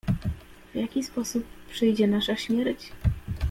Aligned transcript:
"W 0.71 0.75
jaki 0.75 1.03
sposób 1.03 1.43
przyjdzie 1.69 2.07
nasza 2.07 2.35
śmierć?" 2.37 2.91